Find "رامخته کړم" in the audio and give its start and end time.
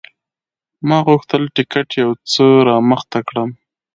2.67-3.49